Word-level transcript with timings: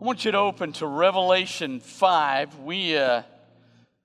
I 0.00 0.02
want 0.02 0.24
you 0.24 0.32
to 0.32 0.38
open 0.38 0.72
to 0.74 0.86
Revelation 0.86 1.78
5. 1.78 2.60
We 2.60 2.96
uh, 2.96 3.20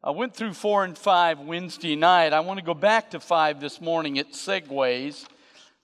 I 0.03 0.09
went 0.09 0.35
through 0.35 0.51
4 0.51 0.83
and 0.83 0.97
5 0.97 1.39
Wednesday 1.39 1.95
night. 1.95 2.33
I 2.33 2.41
want 2.41 2.59
to 2.59 2.65
go 2.65 2.73
back 2.73 3.11
to 3.11 3.21
5 3.21 3.61
this 3.61 3.79
morning. 3.79 4.17
It 4.17 4.33
segues 4.33 5.25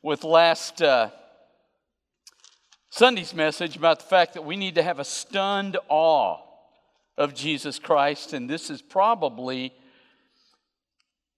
with 0.01 0.25
last 0.25 0.81
uh, 0.81 1.11
Sunday's 2.89 3.33
message 3.33 3.77
about 3.77 3.99
the 3.99 4.05
fact 4.05 4.33
that 4.33 4.43
we 4.43 4.57
need 4.57 4.75
to 4.75 4.83
have 4.83 4.99
a 4.99 5.05
stunned 5.05 5.77
awe 5.87 6.39
of 7.17 7.33
Jesus 7.33 7.79
Christ. 7.79 8.33
And 8.33 8.49
this 8.49 8.69
is 8.69 8.81
probably, 8.81 9.73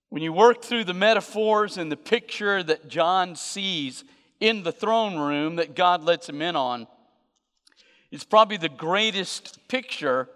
when 0.10 0.24
you 0.24 0.34
work 0.34 0.64
through 0.64 0.86
the 0.86 0.96
metaphors 0.96 1.78
and 1.78 1.92
the 1.92 1.96
picture 1.96 2.64
that 2.64 2.88
John 2.88 3.36
sees 3.36 4.04
in 4.40 4.64
the 4.64 4.71
throne 4.71 5.20
room 5.20 5.58
that 5.58 5.76
God 5.76 6.04
lets 6.04 6.28
him 6.28 6.42
in 6.42 6.55
on, 6.55 6.88
it's 8.14 8.23
probably 8.23 8.57
the 8.57 8.70
greatest 8.70 9.68
picture 9.68 10.30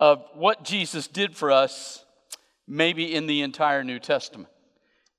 of 0.00 0.24
what 0.32 0.64
Jesus 0.64 1.06
did 1.06 1.36
for 1.36 1.52
us, 1.52 2.06
maybe 2.66 3.14
in 3.14 3.26
the 3.26 3.42
entire 3.42 3.84
New 3.84 3.98
Testament. 3.98 4.48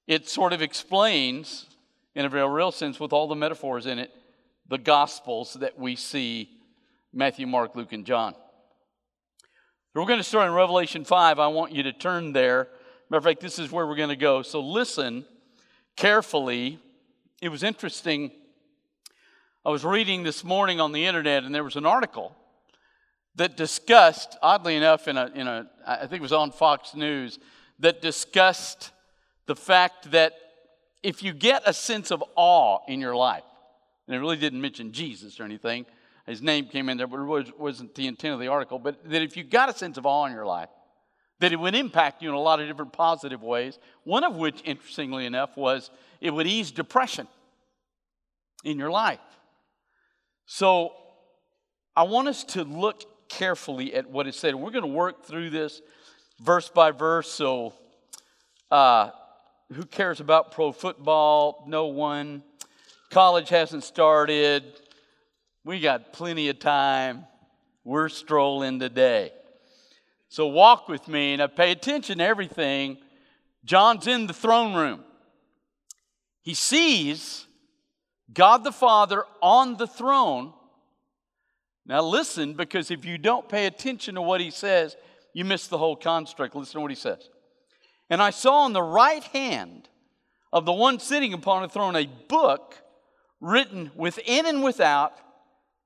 It 0.07 0.27
sort 0.27 0.53
of 0.53 0.63
explains, 0.63 1.67
in 2.15 2.25
a 2.25 2.29
very 2.29 2.49
real 2.49 2.71
sense, 2.71 2.99
with 2.99 3.13
all 3.13 3.27
the 3.27 3.35
metaphors 3.35 3.85
in 3.85 3.99
it, 3.99 4.09
the 4.67 4.79
Gospels 4.79 5.53
that 5.59 5.77
we 5.77 5.95
see 5.95 6.49
Matthew, 7.13 7.45
Mark, 7.45 7.75
Luke, 7.75 7.93
and 7.93 8.07
John. 8.07 8.33
We're 9.93 10.05
going 10.05 10.17
to 10.17 10.23
start 10.23 10.47
in 10.47 10.55
Revelation 10.55 11.05
5. 11.05 11.37
I 11.37 11.45
want 11.45 11.73
you 11.73 11.83
to 11.83 11.93
turn 11.93 12.33
there. 12.33 12.69
Matter 13.11 13.19
of 13.19 13.23
fact, 13.23 13.39
this 13.39 13.59
is 13.59 13.71
where 13.71 13.85
we're 13.85 13.95
going 13.95 14.09
to 14.09 14.15
go. 14.15 14.41
So 14.41 14.61
listen 14.61 15.25
carefully. 15.95 16.79
It 17.39 17.49
was 17.49 17.61
interesting 17.61 18.31
I 19.67 19.69
was 19.69 19.83
reading 19.83 20.23
this 20.23 20.45
morning 20.45 20.79
on 20.79 20.93
the 20.93 21.03
internet, 21.03 21.43
and 21.43 21.53
there 21.53 21.61
was 21.61 21.75
an 21.75 21.85
article 21.85 22.33
that 23.35 23.57
discussed, 23.57 24.37
oddly 24.41 24.77
enough, 24.77 25.09
in 25.09 25.17
a, 25.17 25.29
in 25.35 25.45
a 25.45 25.67
I 25.85 26.07
think 26.07 26.13
it 26.13 26.21
was 26.21 26.31
on 26.31 26.51
Fox 26.51 26.95
News, 26.95 27.37
that 27.79 28.01
discussed 28.01 28.91
the 29.45 29.57
fact 29.57 30.11
that 30.11 30.31
if 31.03 31.21
you 31.21 31.33
get 31.33 31.63
a 31.65 31.73
sense 31.73 32.11
of 32.11 32.23
awe 32.37 32.79
in 32.87 33.01
your 33.01 33.13
life, 33.13 33.43
and 34.07 34.15
it 34.15 34.19
really 34.19 34.37
didn't 34.37 34.61
mention 34.61 34.93
Jesus 34.93 35.37
or 35.37 35.43
anything, 35.43 35.85
his 36.25 36.41
name 36.41 36.67
came 36.67 36.87
in 36.87 36.95
there, 36.95 37.05
but 37.05 37.19
it 37.19 37.59
wasn't 37.59 37.93
the 37.93 38.07
intent 38.07 38.35
of 38.35 38.39
the 38.39 38.47
article, 38.47 38.79
but 38.79 39.03
that 39.09 39.21
if 39.21 39.35
you 39.35 39.43
got 39.43 39.67
a 39.67 39.77
sense 39.77 39.97
of 39.97 40.05
awe 40.05 40.27
in 40.27 40.31
your 40.31 40.45
life, 40.45 40.69
that 41.41 41.51
it 41.51 41.59
would 41.59 41.75
impact 41.75 42.21
you 42.21 42.29
in 42.29 42.35
a 42.35 42.39
lot 42.39 42.61
of 42.61 42.69
different 42.69 42.93
positive 42.93 43.43
ways. 43.43 43.79
One 44.05 44.23
of 44.23 44.37
which, 44.37 44.61
interestingly 44.63 45.25
enough, 45.25 45.57
was 45.57 45.91
it 46.21 46.31
would 46.31 46.47
ease 46.47 46.71
depression 46.71 47.27
in 48.63 48.79
your 48.79 48.91
life. 48.91 49.19
So 50.47 50.93
I 51.93 52.03
want 52.03 52.29
us 52.29 52.45
to 52.45 52.63
look 52.63 53.03
carefully 53.27 53.93
at 53.93 54.09
what 54.09 54.27
it 54.27 54.33
said. 54.33 54.55
We're 54.55 54.71
going 54.71 54.85
to 54.85 54.87
work 54.87 55.25
through 55.25 55.49
this 55.49 55.81
verse 56.39 56.69
by 56.69 56.91
verse. 56.91 57.29
So, 57.29 57.73
uh, 58.71 59.11
who 59.73 59.83
cares 59.83 60.21
about 60.21 60.53
pro 60.53 60.71
football? 60.71 61.65
No 61.67 61.87
one. 61.87 62.43
College 63.09 63.49
hasn't 63.49 63.83
started. 63.83 64.63
We 65.65 65.81
got 65.81 66.13
plenty 66.13 66.47
of 66.47 66.59
time. 66.59 67.25
We're 67.83 68.07
strolling 68.07 68.79
today. 68.79 69.33
So, 70.29 70.47
walk 70.47 70.87
with 70.87 71.09
me 71.09 71.33
and 71.33 71.41
I 71.41 71.47
pay 71.47 71.71
attention 71.73 72.19
to 72.19 72.23
everything. 72.23 72.99
John's 73.65 74.07
in 74.07 74.27
the 74.27 74.33
throne 74.33 74.73
room. 74.75 75.03
He 76.41 76.53
sees 76.53 77.46
God 78.33 78.63
the 78.63 78.71
Father 78.71 79.23
on 79.41 79.77
the 79.77 79.87
throne. 79.87 80.53
Now, 81.85 82.01
listen, 82.01 82.53
because 82.53 82.91
if 82.91 83.05
you 83.05 83.17
don't 83.17 83.47
pay 83.47 83.65
attention 83.65 84.15
to 84.15 84.21
what 84.21 84.41
he 84.41 84.51
says, 84.51 84.95
you 85.33 85.45
miss 85.45 85.67
the 85.67 85.77
whole 85.77 85.95
construct. 85.95 86.55
Listen 86.55 86.73
to 86.73 86.81
what 86.81 86.91
he 86.91 86.95
says. 86.95 87.29
And 88.09 88.21
I 88.21 88.31
saw 88.31 88.65
on 88.65 88.73
the 88.73 88.81
right 88.81 89.23
hand 89.23 89.87
of 90.51 90.65
the 90.65 90.73
one 90.73 90.99
sitting 90.99 91.33
upon 91.33 91.61
the 91.61 91.69
throne 91.69 91.95
a 91.95 92.09
book 92.27 92.75
written 93.39 93.91
within 93.95 94.45
and 94.45 94.63
without 94.63 95.13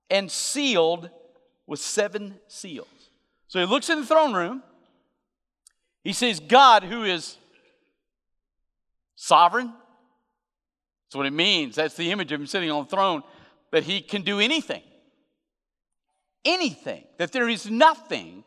and 0.09 0.31
sealed 0.31 1.09
with 1.68 1.80
seven 1.80 2.40
seals. 2.47 2.88
So 3.47 3.59
he 3.59 3.66
looks 3.66 3.90
in 3.90 4.00
the 4.00 4.06
throne 4.06 4.34
room. 4.34 4.63
He 6.03 6.13
sees 6.13 6.40
God, 6.40 6.84
who 6.84 7.03
is 7.03 7.38
sovereign, 9.16 9.74
that's 11.11 11.17
what 11.17 11.25
it 11.25 11.33
means. 11.33 11.75
That's 11.75 11.95
the 11.95 12.09
image 12.09 12.31
of 12.31 12.39
him 12.39 12.47
sitting 12.47 12.72
on 12.72 12.85
the 12.85 12.89
throne, 12.89 13.22
that 13.72 13.83
he 13.83 13.99
can 13.99 14.22
do 14.22 14.39
anything. 14.39 14.81
Anything. 16.45 17.03
That 17.17 17.33
there 17.33 17.49
is 17.49 17.69
nothing 17.69 18.45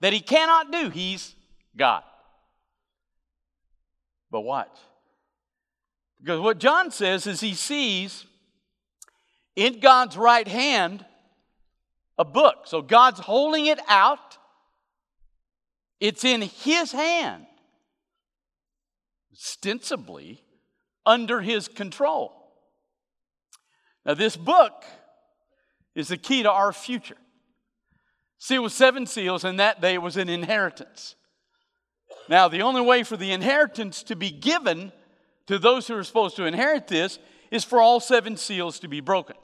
that 0.00 0.14
he 0.14 0.20
cannot 0.20 0.72
do. 0.72 0.88
He's 0.88 1.34
God. 1.76 2.02
But 4.30 4.40
watch. 4.40 4.74
Because 6.18 6.40
what 6.40 6.56
John 6.56 6.90
says 6.90 7.26
is 7.26 7.40
he 7.40 7.52
sees 7.52 8.24
in 9.54 9.80
God's 9.80 10.16
right 10.16 10.48
hand 10.48 11.04
a 12.16 12.24
book. 12.24 12.60
So 12.64 12.80
God's 12.80 13.20
holding 13.20 13.66
it 13.66 13.80
out, 13.86 14.38
it's 16.00 16.24
in 16.24 16.40
his 16.40 16.90
hand. 16.92 17.44
Ostensibly, 19.30 20.40
under 21.06 21.40
his 21.40 21.68
control. 21.68 22.32
Now, 24.04 24.14
this 24.14 24.36
book 24.36 24.84
is 25.94 26.08
the 26.08 26.16
key 26.16 26.42
to 26.42 26.50
our 26.50 26.72
future. 26.72 27.16
See, 28.38 28.56
it 28.56 28.58
was 28.58 28.74
seven 28.74 29.06
seals, 29.06 29.44
and 29.44 29.58
that 29.58 29.80
day 29.80 29.96
was 29.96 30.16
an 30.16 30.28
inheritance. 30.28 31.14
Now, 32.28 32.48
the 32.48 32.62
only 32.62 32.82
way 32.82 33.02
for 33.02 33.16
the 33.16 33.32
inheritance 33.32 34.02
to 34.04 34.16
be 34.16 34.30
given 34.30 34.92
to 35.46 35.58
those 35.58 35.86
who 35.86 35.96
are 35.96 36.04
supposed 36.04 36.36
to 36.36 36.44
inherit 36.44 36.88
this 36.88 37.18
is 37.50 37.64
for 37.64 37.80
all 37.80 38.00
seven 38.00 38.36
seals 38.36 38.78
to 38.80 38.88
be 38.88 39.00
broken. 39.00 39.36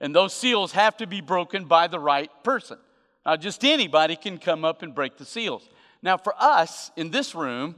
And 0.00 0.14
those 0.14 0.34
seals 0.34 0.72
have 0.72 0.96
to 0.98 1.06
be 1.06 1.20
broken 1.20 1.64
by 1.64 1.86
the 1.86 1.98
right 1.98 2.30
person. 2.42 2.78
Not 3.24 3.40
just 3.40 3.64
anybody 3.64 4.16
can 4.16 4.38
come 4.38 4.64
up 4.64 4.82
and 4.82 4.94
break 4.94 5.16
the 5.16 5.24
seals. 5.24 5.68
Now, 6.02 6.16
for 6.16 6.34
us 6.38 6.90
in 6.96 7.10
this 7.10 7.34
room, 7.34 7.76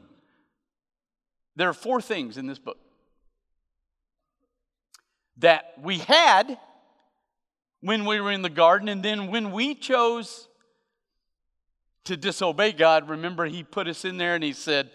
there 1.59 1.69
are 1.69 1.75
four 1.75 2.01
things 2.01 2.39
in 2.39 2.47
this 2.47 2.59
book 2.61 2.79
that 5.39 5.75
we 5.83 5.99
had 5.99 6.57
when 7.81 8.05
we 8.05 8.21
were 8.21 8.31
in 8.31 8.43
the 8.43 8.51
garden, 8.51 8.89
and 8.89 9.03
then 9.03 9.29
when 9.29 9.51
we 9.51 9.75
chose 9.75 10.49
to 12.05 12.17
disobey 12.17 12.73
God, 12.73 13.09
remember 13.09 13.45
He 13.45 13.65
put 13.65 13.89
us 13.89 14.05
in 14.05 14.19
there 14.19 14.37
and 14.37 14.45
He 14.45 14.53
said, 14.53 14.91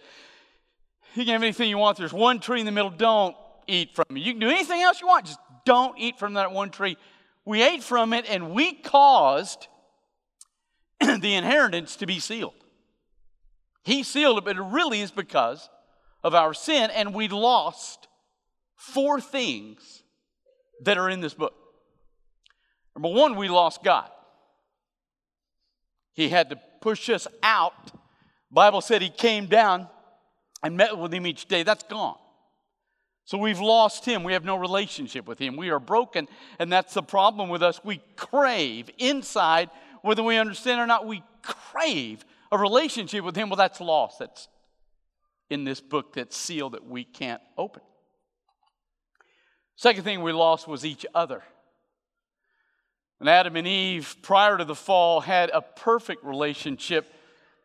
You 1.16 1.26
can 1.26 1.34
have 1.34 1.44
anything 1.44 1.70
you 1.70 1.78
want. 1.78 1.98
There's 1.98 2.14
one 2.14 2.40
tree 2.40 2.62
in 2.62 2.66
the 2.66 2.72
middle, 2.72 2.90
don't 2.90 3.36
eat 3.68 3.94
from 3.94 4.06
it. 4.12 4.20
You 4.20 4.32
can 4.32 4.40
do 4.40 4.50
anything 4.50 4.82
else 4.82 5.02
you 5.02 5.08
want, 5.08 5.26
just 5.26 5.40
don't 5.66 6.00
eat 6.00 6.18
from 6.18 6.36
that 6.36 6.54
one 6.54 6.70
tree. 6.70 6.96
We 7.46 7.62
ate 7.62 7.84
from 7.84 8.14
it 8.14 8.26
and 8.30 8.52
we 8.52 8.74
caused 8.74 9.68
the 11.02 11.36
inheritance 11.36 11.98
to 11.98 12.06
be 12.06 12.20
sealed. 12.20 12.54
He 13.84 14.04
sealed 14.04 14.38
it, 14.38 14.46
but 14.46 14.56
it 14.56 14.62
really 14.62 15.02
is 15.02 15.12
because 15.12 15.70
of 16.24 16.34
our 16.34 16.54
sin, 16.54 16.90
and 16.92 17.14
we 17.14 17.28
lost 17.28 18.08
four 18.76 19.20
things 19.20 20.04
that 20.84 20.98
are 20.98 21.10
in 21.10 21.22
this 21.22 21.34
book. 21.34 21.54
Number 22.96 23.10
one, 23.10 23.36
we 23.36 23.50
lost 23.50 23.84
God. 23.84 24.10
He 26.14 26.30
had 26.30 26.50
to 26.50 26.60
push 26.82 27.10
us 27.10 27.28
out. 27.42 27.92
Bible 28.52 28.82
said 28.82 29.02
he 29.02 29.10
came 29.10 29.48
down 29.48 29.88
and 30.62 30.78
met 30.78 30.98
with 30.98 31.14
him 31.14 31.26
each 31.26 31.48
day. 31.48 31.64
That's 31.64 31.84
gone. 31.84 32.18
So 33.26 33.38
we've 33.38 33.60
lost 33.60 34.06
him. 34.06 34.24
We 34.24 34.34
have 34.34 34.44
no 34.44 34.58
relationship 34.58 35.28
with 35.28 35.40
him. 35.40 35.56
We 35.56 35.70
are 35.70 35.80
broken, 35.80 36.28
and 36.60 36.72
that's 36.72 36.94
the 36.94 37.02
problem 37.02 37.50
with 37.50 37.64
us. 37.64 37.80
We 37.84 38.02
crave 38.16 38.90
inside, 38.98 39.70
whether 40.02 40.22
we 40.22 40.38
understand 40.38 40.82
or 40.82 40.88
not, 40.88 41.08
we 41.08 41.24
crave 41.42 42.26
a 42.52 42.58
relationship 42.58 43.24
with 43.24 43.36
him. 43.36 43.50
Well, 43.50 43.56
that's 43.56 43.80
lost. 43.82 44.20
That's 44.20 44.48
in 45.54 45.64
this 45.64 45.80
book 45.80 46.14
that's 46.14 46.36
sealed 46.36 46.74
that 46.74 46.86
we 46.86 47.04
can't 47.04 47.42
open. 47.58 47.84
Second 49.76 50.04
thing 50.04 50.22
we 50.22 50.34
lost 50.34 50.68
was 50.68 50.86
each 50.86 51.06
other. 51.16 51.44
And 53.20 53.30
Adam 53.30 53.56
and 53.56 53.68
Eve, 53.68 54.18
prior 54.22 54.58
to 54.58 54.66
the 54.66 54.76
fall, 54.76 55.22
had 55.22 55.50
a 55.52 55.62
perfect 55.62 56.26
relationship. 56.26 57.12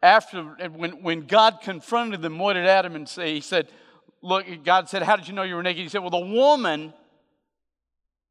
After, 0.03 0.43
when, 0.43 1.03
when 1.03 1.23
God 1.23 1.61
confronted 1.63 2.23
them, 2.23 2.39
what 2.39 2.53
did 2.53 2.67
Adam 2.67 2.95
and 2.95 3.09
say? 3.09 3.35
He 3.35 3.41
said, 3.41 3.69
Look, 4.21 4.47
God 4.65 4.89
said, 4.89 5.03
How 5.03 5.17
did 5.17 5.27
you 5.29 5.35
know 5.35 5.43
you 5.43 5.55
were 5.55 5.63
naked? 5.63 5.83
He 5.83 5.89
said, 5.89 6.01
Well, 6.01 6.11
the 6.11 6.19
woman, 6.19 6.93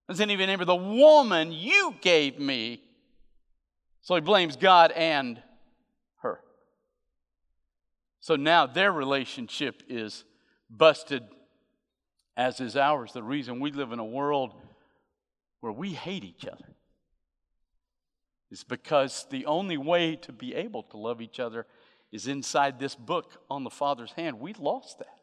doesn't 0.08 0.30
even 0.30 0.44
remember, 0.44 0.66
the 0.66 0.76
woman 0.76 1.52
you 1.52 1.96
gave 2.02 2.40
me. 2.40 2.82
So 4.02 4.16
he 4.16 4.22
blames 4.22 4.56
God 4.56 4.92
and 4.92 5.42
so 8.28 8.36
now 8.36 8.66
their 8.66 8.92
relationship 8.92 9.84
is 9.88 10.26
busted, 10.70 11.24
as 12.36 12.60
is 12.60 12.76
ours. 12.76 13.14
The 13.14 13.24
reason 13.24 13.62
we 13.62 13.72
live 13.72 13.94
in 13.94 14.00
a 14.00 14.06
world 14.06 14.54
where 15.62 15.72
we 15.72 15.92
hate 15.92 16.26
each 16.26 16.46
other. 16.46 16.76
is 18.52 18.66
because 18.66 19.26
the 19.30 19.46
only 19.46 19.78
way 19.78 20.18
to 20.18 20.34
be 20.34 20.54
able 20.56 20.84
to 20.84 20.98
love 20.98 21.22
each 21.22 21.40
other 21.40 21.68
is 22.12 22.28
inside 22.28 22.82
this 22.82 22.96
book 22.96 23.42
on 23.50 23.64
the 23.64 23.70
Father's 23.70 24.12
hand. 24.12 24.42
We 24.42 24.52
lost 24.56 25.00
that. 25.00 25.20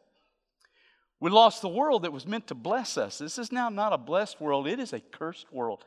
We 1.19 1.29
lost 1.29 1.61
the 1.61 1.69
world 1.69 2.05
that 2.05 2.11
was 2.11 2.25
meant 2.25 2.47
to 2.47 2.55
bless 2.55 2.97
us. 2.97 3.19
This 3.19 3.37
is 3.37 3.51
now 3.51 3.69
not 3.69 3.93
a 3.93 3.99
blessed 3.99 4.41
world, 4.41 4.67
it 4.67 4.79
is 4.79 4.93
a 4.93 4.99
cursed 4.99 5.45
world. 5.53 5.85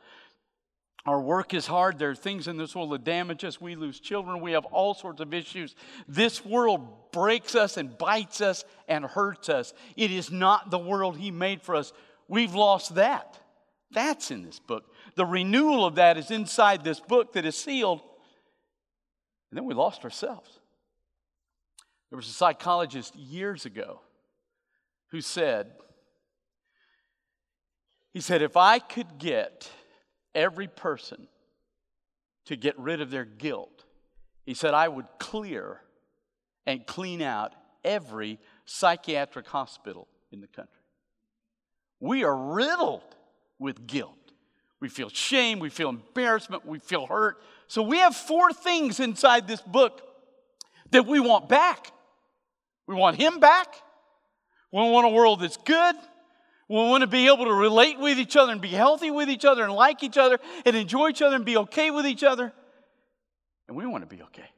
Our 1.05 1.21
work 1.21 1.53
is 1.53 1.65
hard. 1.65 1.97
There 1.97 2.09
are 2.09 2.15
things 2.15 2.47
in 2.47 2.57
this 2.57 2.75
world 2.75 2.91
that 2.91 3.03
damage 3.03 3.43
us. 3.45 3.61
We 3.61 3.75
lose 3.75 3.99
children. 3.99 4.41
We 4.41 4.51
have 4.51 4.65
all 4.65 4.93
sorts 4.93 5.21
of 5.21 5.33
issues. 5.33 5.75
This 6.07 6.45
world 6.45 7.11
breaks 7.11 7.55
us 7.55 7.77
and 7.77 7.97
bites 7.97 8.41
us 8.41 8.65
and 8.87 9.05
hurts 9.05 9.49
us. 9.49 9.73
It 9.95 10.11
is 10.11 10.31
not 10.31 10.71
the 10.71 10.77
world 10.77 11.17
He 11.17 11.31
made 11.31 11.61
for 11.61 11.75
us. 11.75 11.93
We've 12.27 12.53
lost 12.53 12.95
that. 12.95 13.39
That's 13.91 14.29
in 14.29 14.43
this 14.43 14.59
book. 14.59 14.93
The 15.15 15.25
renewal 15.25 15.85
of 15.85 15.95
that 15.95 16.17
is 16.17 16.31
inside 16.31 16.83
this 16.83 16.99
book 16.99 17.33
that 17.33 17.45
is 17.45 17.55
sealed. 17.55 18.01
And 19.49 19.57
then 19.57 19.65
we 19.65 19.73
lost 19.73 20.03
ourselves. 20.03 20.59
There 22.11 22.17
was 22.17 22.27
a 22.27 22.33
psychologist 22.33 23.15
years 23.15 23.65
ago 23.65 24.01
who 25.11 25.21
said, 25.21 25.71
he 28.13 28.21
said, 28.21 28.41
if 28.41 28.57
I 28.57 28.79
could 28.79 29.17
get 29.17 29.69
every 30.33 30.67
person 30.67 31.27
to 32.45 32.55
get 32.55 32.77
rid 32.79 33.01
of 33.01 33.11
their 33.11 33.25
guilt, 33.25 33.85
he 34.45 34.53
said, 34.53 34.73
I 34.73 34.87
would 34.87 35.05
clear 35.19 35.81
and 36.65 36.85
clean 36.85 37.21
out 37.21 37.53
every 37.83 38.39
psychiatric 38.65 39.47
hospital 39.47 40.07
in 40.31 40.41
the 40.41 40.47
country. 40.47 40.73
We 41.99 42.23
are 42.23 42.35
riddled 42.35 43.03
with 43.57 43.87
guilt. 43.87 44.15
We 44.79 44.87
feel 44.87 45.09
shame, 45.09 45.59
we 45.59 45.69
feel 45.69 45.89
embarrassment, 45.89 46.65
we 46.65 46.79
feel 46.79 47.05
hurt. 47.05 47.41
So 47.67 47.83
we 47.83 47.97
have 47.97 48.15
four 48.15 48.53
things 48.53 48.99
inside 48.99 49.47
this 49.47 49.61
book 49.61 50.01
that 50.91 51.05
we 51.05 51.19
want 51.19 51.49
back. 51.49 51.91
We 52.87 52.95
want 52.95 53.17
Him 53.17 53.39
back. 53.39 53.75
We 54.71 54.79
want 54.79 55.05
a 55.05 55.09
world 55.09 55.41
that's 55.41 55.57
good. 55.57 55.95
We 56.69 56.75
want 56.75 57.01
to 57.01 57.07
be 57.07 57.25
able 57.25 57.45
to 57.45 57.53
relate 57.53 57.97
with 57.99 58.19
each 58.19 58.37
other 58.37 58.51
and 58.51 58.61
be 58.61 58.69
healthy 58.69 59.09
with 59.09 59.27
each 59.27 59.43
other 59.43 59.63
and 59.63 59.73
like 59.73 60.03
each 60.03 60.19
other 60.19 60.37
and 60.65 60.75
enjoy 60.75 61.09
each 61.09 61.21
other 61.23 61.35
and 61.35 61.43
be 61.43 61.57
okay 61.57 61.89
with 61.89 62.05
each 62.05 62.23
other. 62.23 62.53
And 63.67 63.75
we 63.75 63.87
want 63.87 64.07
to 64.07 64.15
be 64.15 64.21
okay. 64.23 64.49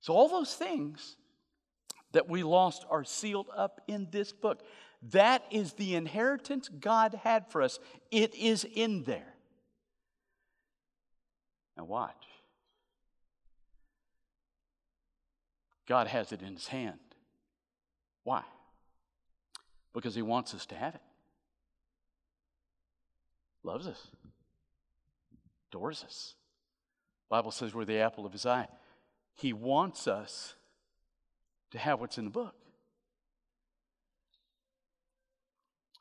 So, 0.00 0.14
all 0.14 0.28
those 0.28 0.54
things 0.54 1.16
that 2.12 2.28
we 2.28 2.44
lost 2.44 2.86
are 2.88 3.02
sealed 3.02 3.48
up 3.54 3.80
in 3.88 4.06
this 4.12 4.32
book. 4.32 4.62
That 5.10 5.42
is 5.50 5.72
the 5.72 5.96
inheritance 5.96 6.68
God 6.68 7.18
had 7.22 7.50
for 7.50 7.62
us. 7.62 7.80
It 8.10 8.34
is 8.34 8.64
in 8.64 9.02
there. 9.02 9.34
Now, 11.76 11.84
watch. 11.84 12.26
God 15.88 16.06
has 16.06 16.30
it 16.30 16.40
in 16.40 16.54
His 16.54 16.68
hand. 16.68 17.00
Why? 18.22 18.44
Because 19.92 20.14
He 20.14 20.22
wants 20.22 20.54
us 20.54 20.66
to 20.66 20.74
have 20.74 20.94
it. 20.94 21.00
Loves 23.62 23.86
us, 23.86 24.08
adores 25.70 26.02
us. 26.04 26.34
Bible 27.28 27.50
says 27.50 27.74
we're 27.74 27.84
the 27.84 27.98
apple 27.98 28.24
of 28.24 28.32
His 28.32 28.46
eye. 28.46 28.68
He 29.34 29.52
wants 29.52 30.08
us 30.08 30.54
to 31.70 31.78
have 31.78 32.00
what's 32.00 32.18
in 32.18 32.24
the 32.24 32.30
book. 32.30 32.54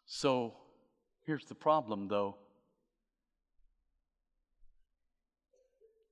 So 0.06 0.56
here's 1.26 1.46
the 1.46 1.56
problem, 1.56 2.08
though 2.08 2.36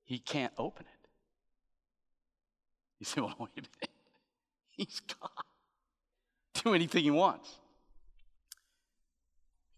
he 0.08 0.20
can't 0.20 0.54
open 0.58 0.86
it. 0.86 1.10
You 3.00 3.06
say, 3.06 3.22
well, 3.22 3.36
wait 3.38 3.50
a 3.58 3.62
minute. 3.62 3.90
He's 4.70 5.02
God. 5.02 6.64
Do 6.64 6.74
anything 6.74 7.04
he 7.04 7.12
wants. 7.12 7.60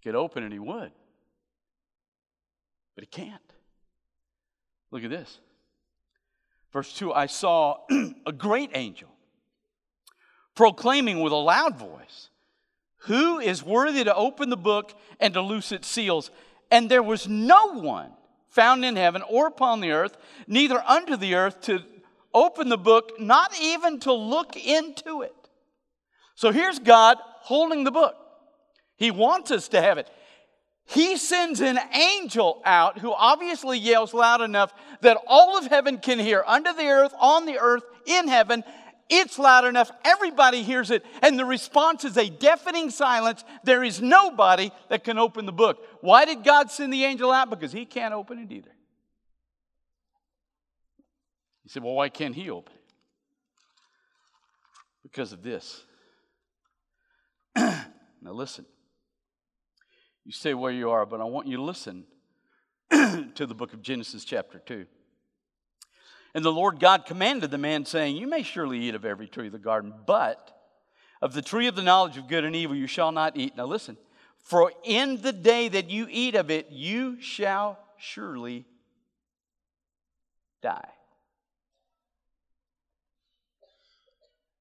Could 0.03 0.15
open 0.15 0.43
and 0.43 0.53
he 0.53 0.59
would. 0.59 0.91
But 2.95 3.03
he 3.03 3.07
can't. 3.07 3.41
Look 4.91 5.03
at 5.03 5.09
this. 5.09 5.39
Verse 6.71 6.93
2 6.93 7.13
I 7.13 7.25
saw 7.25 7.77
a 8.25 8.31
great 8.31 8.71
angel 8.73 9.09
proclaiming 10.55 11.21
with 11.21 11.31
a 11.31 11.37
loud 11.37 11.77
voice 11.77 12.29
who 13.03 13.39
is 13.39 13.63
worthy 13.63 14.03
to 14.03 14.13
open 14.13 14.49
the 14.49 14.57
book 14.57 14.93
and 15.19 15.33
to 15.33 15.41
loose 15.41 15.71
its 15.71 15.87
seals? 15.87 16.31
And 16.69 16.89
there 16.89 17.03
was 17.03 17.27
no 17.27 17.79
one 17.79 18.11
found 18.49 18.83
in 18.83 18.95
heaven 18.95 19.23
or 19.29 19.47
upon 19.47 19.79
the 19.79 19.91
earth, 19.91 20.17
neither 20.47 20.83
under 20.85 21.15
the 21.15 21.35
earth, 21.35 21.61
to 21.61 21.81
open 22.33 22.69
the 22.69 22.77
book, 22.77 23.19
not 23.19 23.53
even 23.61 23.99
to 24.01 24.13
look 24.13 24.55
into 24.57 25.21
it. 25.21 25.33
So 26.35 26.51
here's 26.51 26.79
God 26.79 27.17
holding 27.21 27.83
the 27.83 27.91
book. 27.91 28.15
He 28.99 29.09
wants 29.09 29.49
us 29.49 29.69
to 29.69 29.81
have 29.81 29.97
it. 29.97 30.09
He 30.85 31.17
sends 31.17 31.61
an 31.61 31.79
angel 31.93 32.61
out 32.65 32.99
who 32.99 33.13
obviously 33.13 33.77
yells 33.77 34.13
loud 34.13 34.41
enough 34.41 34.73
that 35.01 35.17
all 35.27 35.57
of 35.57 35.67
heaven 35.67 35.99
can 35.99 36.19
hear, 36.19 36.43
under 36.45 36.73
the 36.73 36.87
earth, 36.87 37.13
on 37.19 37.45
the 37.45 37.59
earth, 37.59 37.83
in 38.05 38.27
heaven, 38.27 38.63
it's 39.09 39.39
loud 39.39 39.65
enough, 39.65 39.89
everybody 40.05 40.61
hears 40.61 40.91
it, 40.91 41.03
and 41.23 41.37
the 41.37 41.45
response 41.45 42.05
is 42.05 42.15
a 42.15 42.29
deafening 42.29 42.91
silence. 42.91 43.43
There 43.63 43.83
is 43.83 44.01
nobody 44.01 44.71
that 44.89 45.03
can 45.03 45.17
open 45.17 45.47
the 45.47 45.51
book. 45.51 45.83
Why 46.01 46.25
did 46.25 46.43
God 46.43 46.69
send 46.69 46.93
the 46.93 47.03
angel 47.05 47.31
out? 47.31 47.49
Because 47.49 47.71
he 47.71 47.85
can't 47.85 48.13
open 48.13 48.37
it 48.37 48.51
either. 48.51 48.71
He 51.63 51.69
said, 51.69 51.83
Well, 51.83 51.95
why 51.95 52.09
can't 52.09 52.35
he 52.35 52.51
open 52.51 52.73
it? 52.73 52.93
Because 55.01 55.33
of 55.33 55.41
this. 55.41 55.83
now, 57.55 57.85
listen. 58.23 58.65
You 60.25 60.31
stay 60.31 60.53
where 60.53 60.71
you 60.71 60.89
are, 60.91 61.05
but 61.05 61.21
I 61.21 61.25
want 61.25 61.47
you 61.47 61.57
to 61.57 61.63
listen 61.63 62.05
to 62.91 63.45
the 63.45 63.55
book 63.55 63.73
of 63.73 63.81
Genesis, 63.81 64.23
chapter 64.23 64.59
2. 64.59 64.85
And 66.35 66.45
the 66.45 66.51
Lord 66.51 66.79
God 66.79 67.05
commanded 67.05 67.51
the 67.51 67.57
man, 67.57 67.85
saying, 67.85 68.15
You 68.15 68.27
may 68.27 68.43
surely 68.43 68.79
eat 68.79 68.95
of 68.95 69.05
every 69.05 69.27
tree 69.27 69.47
of 69.47 69.53
the 69.53 69.59
garden, 69.59 69.93
but 70.05 70.55
of 71.21 71.33
the 71.33 71.41
tree 71.41 71.67
of 71.67 71.75
the 71.75 71.81
knowledge 71.81 72.17
of 72.17 72.27
good 72.27 72.45
and 72.45 72.55
evil 72.55 72.75
you 72.75 72.87
shall 72.87 73.11
not 73.11 73.35
eat. 73.35 73.57
Now 73.57 73.65
listen, 73.65 73.97
for 74.37 74.71
in 74.83 75.21
the 75.21 75.33
day 75.33 75.67
that 75.69 75.89
you 75.89 76.07
eat 76.09 76.35
of 76.35 76.49
it, 76.51 76.67
you 76.69 77.19
shall 77.21 77.77
surely 77.97 78.65
die. 80.61 80.89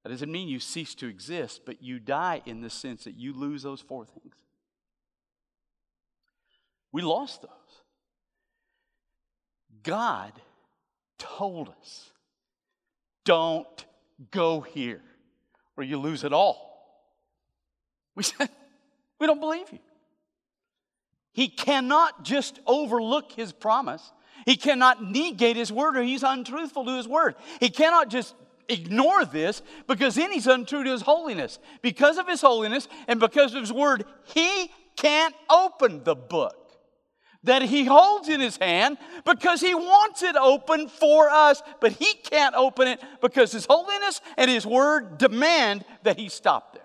That 0.02 0.10
doesn't 0.10 0.32
mean 0.32 0.48
you 0.48 0.60
cease 0.60 0.94
to 0.96 1.06
exist, 1.06 1.62
but 1.66 1.82
you 1.82 1.98
die 1.98 2.40
in 2.46 2.62
the 2.62 2.70
sense 2.70 3.04
that 3.04 3.16
you 3.16 3.34
lose 3.34 3.62
those 3.62 3.80
four 3.80 4.06
things. 4.06 4.36
We 6.92 7.02
lost 7.02 7.42
those. 7.42 7.50
God 9.82 10.32
told 11.18 11.68
us 11.80 12.10
don't 13.24 13.86
go 14.30 14.60
here 14.60 15.02
or 15.76 15.84
you 15.84 15.98
lose 15.98 16.24
it 16.24 16.32
all. 16.32 16.66
We 18.14 18.22
said, 18.22 18.48
we 19.20 19.26
don't 19.26 19.40
believe 19.40 19.70
you. 19.70 19.78
He 21.32 21.48
cannot 21.48 22.24
just 22.24 22.58
overlook 22.66 23.32
his 23.32 23.52
promise. 23.52 24.12
He 24.44 24.56
cannot 24.56 25.04
negate 25.04 25.56
his 25.56 25.70
word 25.70 25.96
or 25.96 26.02
he's 26.02 26.22
untruthful 26.22 26.84
to 26.84 26.96
his 26.96 27.06
word. 27.06 27.36
He 27.60 27.70
cannot 27.70 28.08
just 28.08 28.34
ignore 28.68 29.24
this 29.24 29.62
because 29.86 30.16
then 30.16 30.32
he's 30.32 30.46
untrue 30.46 30.84
to 30.84 30.90
his 30.90 31.02
holiness. 31.02 31.58
Because 31.80 32.18
of 32.18 32.26
his 32.26 32.40
holiness 32.40 32.88
and 33.06 33.20
because 33.20 33.54
of 33.54 33.60
his 33.60 33.72
word, 33.72 34.04
he 34.34 34.70
can't 34.96 35.34
open 35.48 36.02
the 36.02 36.16
book 36.16 36.57
that 37.44 37.62
he 37.62 37.84
holds 37.84 38.28
in 38.28 38.40
his 38.40 38.56
hand 38.56 38.98
because 39.24 39.60
he 39.60 39.74
wants 39.74 40.22
it 40.22 40.36
open 40.36 40.88
for 40.88 41.30
us, 41.30 41.62
but 41.80 41.92
he 41.92 42.14
can't 42.14 42.54
open 42.54 42.88
it 42.88 43.00
because 43.20 43.52
his 43.52 43.66
holiness 43.68 44.20
and 44.36 44.50
his 44.50 44.66
word 44.66 45.18
demand 45.18 45.84
that 46.02 46.18
he 46.18 46.28
stop 46.28 46.74
there. 46.74 46.82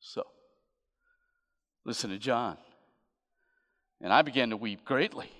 So, 0.00 0.26
listen 1.84 2.10
to 2.10 2.18
John. 2.18 2.56
And 4.00 4.12
I 4.12 4.22
began 4.22 4.50
to 4.50 4.56
weep 4.56 4.84
greatly 4.84 5.30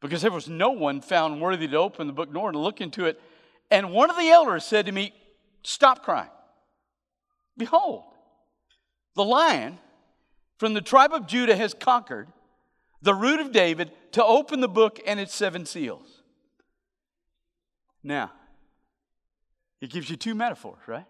because 0.00 0.22
there 0.22 0.30
was 0.30 0.48
no 0.48 0.70
one 0.70 1.02
found 1.02 1.42
worthy 1.42 1.68
to 1.68 1.76
open 1.76 2.06
the 2.06 2.14
book 2.14 2.32
nor 2.32 2.50
to 2.50 2.58
look 2.58 2.80
into 2.80 3.04
it. 3.04 3.20
And 3.70 3.92
one 3.92 4.08
of 4.08 4.16
the 4.16 4.30
elders 4.30 4.64
said 4.64 4.86
to 4.86 4.92
me, 4.92 5.12
Stop 5.62 6.02
crying. 6.02 6.30
Behold, 7.58 8.04
the 9.14 9.24
lion 9.24 9.78
from 10.60 10.74
the 10.74 10.80
tribe 10.80 11.12
of 11.12 11.26
Judah 11.26 11.56
has 11.56 11.74
conquered 11.74 12.28
the 13.02 13.14
root 13.14 13.40
of 13.40 13.50
David 13.50 13.90
to 14.12 14.22
open 14.22 14.60
the 14.60 14.68
book 14.68 15.00
and 15.06 15.18
its 15.18 15.34
seven 15.34 15.66
seals. 15.66 16.22
Now, 18.04 18.30
it 19.80 19.90
gives 19.90 20.08
you 20.08 20.16
two 20.16 20.34
metaphors, 20.34 20.78
right? 20.86 21.06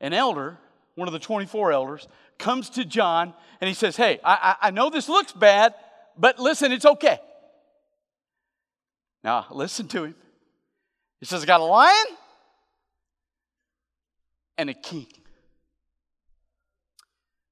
An 0.00 0.12
elder 0.12 0.58
one 0.94 1.08
of 1.08 1.12
the 1.12 1.18
24 1.18 1.72
elders, 1.72 2.08
comes 2.38 2.68
to 2.70 2.84
John 2.84 3.32
and 3.60 3.68
he 3.68 3.74
says, 3.74 3.96
Hey, 3.96 4.20
I, 4.24 4.56
I, 4.60 4.70
know 4.70 4.90
this 4.90 5.08
looks 5.08 5.32
bad, 5.32 5.74
but 6.16 6.38
listen, 6.38 6.72
it's 6.72 6.84
okay. 6.84 7.18
Now, 9.22 9.46
listen 9.50 9.88
to 9.88 10.04
him. 10.04 10.14
He 11.20 11.26
says, 11.26 11.42
I 11.42 11.46
got 11.46 11.60
a 11.60 11.64
lion 11.64 12.04
and 14.58 14.68
a 14.68 14.74
king. 14.74 15.06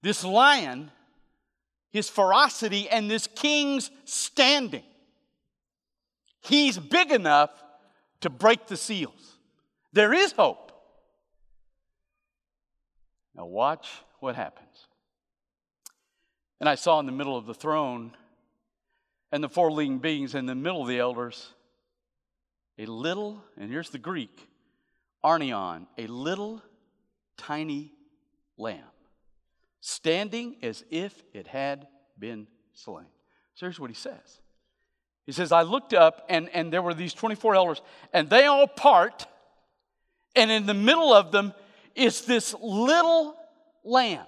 This 0.03 0.25
lion, 0.25 0.91
his 1.91 2.09
ferocity, 2.09 2.89
and 2.89 3.11
this 3.11 3.27
king's 3.27 3.91
standing. 4.05 4.85
He's 6.41 6.79
big 6.79 7.11
enough 7.11 7.51
to 8.21 8.31
break 8.31 8.67
the 8.67 8.77
seals. 8.77 9.37
There 9.93 10.13
is 10.13 10.33
hope. 10.33 10.73
Now, 13.35 13.47
watch 13.47 13.89
what 14.21 14.35
happens. 14.35 14.87
And 16.61 16.69
I 16.69 16.75
saw 16.75 16.99
in 17.01 17.07
the 17.07 17.13
middle 17.13 17.37
of 17.37 17.47
the 17.47 17.55
throne 17.55 18.17
and 19.31 19.45
the 19.45 19.49
four 19.49 19.71
living 19.71 19.99
beings 19.99 20.35
in 20.35 20.47
the 20.47 20.55
middle 20.55 20.83
of 20.83 20.89
the 20.89 20.99
elders 20.99 21.55
a 22.79 22.87
little, 22.87 23.43
and 23.57 23.71
here's 23.71 23.91
the 23.91 23.99
Greek, 23.99 24.49
arnion, 25.25 25.87
a 25.99 26.07
little 26.07 26.63
tiny 27.37 27.93
lamb, 28.57 28.85
standing 29.81 30.57
as 30.63 30.85
if 30.91 31.23
it 31.33 31.47
had 31.47 31.87
been 32.19 32.47
slain. 32.73 33.07
So 33.55 33.67
here's 33.67 33.81
what 33.81 33.91
he 33.91 33.97
says. 33.97 34.41
He 35.27 35.33
says, 35.33 35.53
I 35.53 35.63
looked 35.63 35.93
up, 35.93 36.25
and, 36.29 36.49
and 36.55 36.73
there 36.73 36.81
were 36.81 36.95
these 36.95 37.13
24 37.13 37.55
elders, 37.55 37.83
and 38.13 38.31
they 38.31 38.47
all 38.47 38.67
part, 38.67 39.27
and 40.35 40.51
in 40.51 40.67
the 40.67 40.75
middle 40.75 41.13
of 41.13 41.33
them 41.33 41.53
is 41.95 42.23
this 42.23 42.55
little 42.63 43.37
lamb 43.85 44.27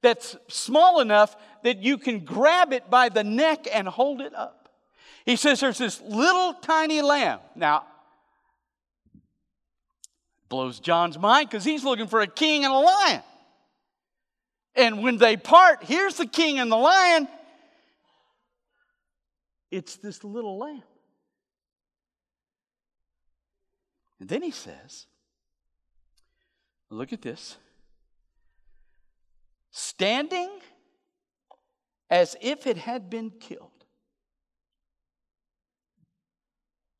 that's 0.00 0.36
small 0.48 1.00
enough 1.00 1.36
that 1.62 1.82
you 1.82 1.98
can 1.98 2.20
grab 2.20 2.72
it 2.72 2.88
by 2.88 3.08
the 3.08 3.24
neck 3.24 3.66
and 3.72 3.88
hold 3.88 4.20
it 4.20 4.34
up. 4.34 4.68
He 5.24 5.36
says 5.36 5.60
there's 5.60 5.78
this 5.78 6.00
little 6.02 6.54
tiny 6.54 7.02
lamb. 7.02 7.40
Now, 7.56 7.84
blows 10.48 10.78
John's 10.78 11.18
mind 11.18 11.48
because 11.48 11.64
he's 11.64 11.82
looking 11.82 12.06
for 12.06 12.20
a 12.20 12.26
king 12.26 12.64
and 12.64 12.72
a 12.72 12.78
lion. 12.78 13.22
And 14.76 15.02
when 15.02 15.18
they 15.18 15.36
part, 15.36 15.84
here's 15.84 16.16
the 16.16 16.26
king 16.26 16.58
and 16.58 16.70
the 16.70 16.76
lion. 16.76 17.28
It's 19.70 19.96
this 19.96 20.24
little 20.24 20.58
lamb. 20.58 20.82
And 24.20 24.28
then 24.28 24.42
he 24.42 24.50
says, 24.50 25.06
Look 26.90 27.12
at 27.12 27.22
this. 27.22 27.56
Standing 29.70 30.50
as 32.08 32.36
if 32.40 32.66
it 32.66 32.76
had 32.76 33.10
been 33.10 33.30
killed. 33.30 33.70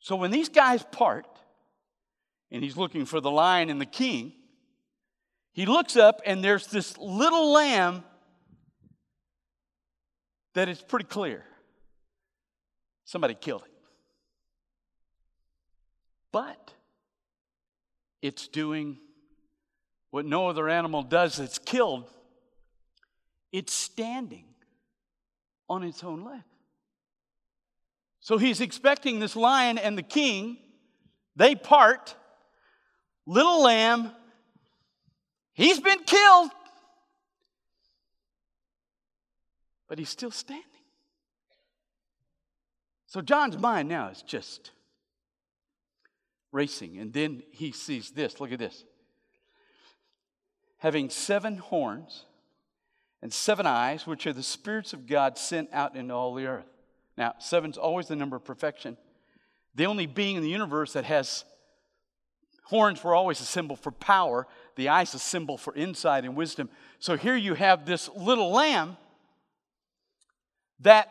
So 0.00 0.16
when 0.16 0.32
these 0.32 0.48
guys 0.48 0.84
part, 0.90 1.26
and 2.50 2.62
he's 2.62 2.76
looking 2.76 3.04
for 3.04 3.20
the 3.20 3.30
lion 3.30 3.70
and 3.70 3.80
the 3.80 3.86
king, 3.86 4.32
he 5.54 5.64
looks 5.64 5.96
up 5.96 6.20
and 6.26 6.44
there's 6.44 6.66
this 6.66 6.98
little 6.98 7.52
lamb 7.52 8.04
that 10.52 10.68
is 10.68 10.80
pretty 10.82 11.06
clear. 11.06 11.44
Somebody 13.06 13.34
killed 13.34 13.62
it. 13.62 13.72
But 16.30 16.72
it's 18.20 18.48
doing 18.48 18.98
what 20.10 20.26
no 20.26 20.48
other 20.48 20.68
animal 20.68 21.02
does 21.02 21.36
that's 21.38 21.58
killed 21.58 22.10
it's 23.54 23.72
standing 23.72 24.46
on 25.70 25.84
its 25.84 26.02
own 26.02 26.24
leg. 26.24 26.42
So 28.18 28.36
he's 28.36 28.60
expecting 28.60 29.20
this 29.20 29.36
lion 29.36 29.78
and 29.78 29.96
the 29.96 30.02
king, 30.02 30.58
they 31.36 31.54
part. 31.54 32.16
Little 33.26 33.62
lamb, 33.62 34.10
he's 35.54 35.80
been 35.80 36.04
killed, 36.04 36.50
but 39.88 39.98
he's 39.98 40.10
still 40.10 40.30
standing. 40.30 40.64
So 43.06 43.20
John's 43.20 43.58
mind 43.58 43.88
now 43.88 44.08
is 44.08 44.22
just 44.22 44.72
racing. 46.52 46.98
And 46.98 47.12
then 47.12 47.42
he 47.50 47.72
sees 47.72 48.10
this. 48.10 48.40
Look 48.40 48.52
at 48.52 48.58
this 48.58 48.84
having 50.78 51.08
seven 51.08 51.56
horns 51.56 52.26
and 53.22 53.32
seven 53.32 53.66
eyes, 53.66 54.06
which 54.06 54.26
are 54.26 54.34
the 54.34 54.42
spirits 54.42 54.92
of 54.92 55.06
God 55.06 55.38
sent 55.38 55.70
out 55.72 55.96
into 55.96 56.12
all 56.12 56.34
the 56.34 56.44
earth. 56.44 56.66
Now, 57.16 57.34
seven's 57.38 57.78
always 57.78 58.06
the 58.08 58.16
number 58.16 58.36
of 58.36 58.44
perfection. 58.44 58.98
The 59.74 59.86
only 59.86 60.04
being 60.04 60.36
in 60.36 60.42
the 60.42 60.50
universe 60.50 60.92
that 60.92 61.04
has 61.04 61.46
horns 62.64 63.02
were 63.02 63.14
always 63.14 63.40
a 63.40 63.44
symbol 63.44 63.76
for 63.76 63.90
power, 63.90 64.46
the 64.76 64.88
eyes 64.88 65.14
a 65.14 65.18
symbol 65.18 65.56
for 65.56 65.74
insight 65.74 66.24
and 66.24 66.36
wisdom. 66.36 66.68
So 66.98 67.16
here 67.16 67.36
you 67.36 67.54
have 67.54 67.86
this 67.86 68.08
little 68.16 68.50
lamb 68.50 68.96
that 70.80 71.08